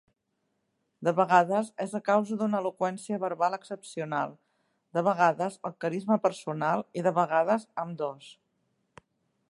[1.07, 4.33] De vegades, és a causa d'una eloqüència verbal excepcional,
[4.99, 8.33] de vegades el carisma personal i de vegades ambdós.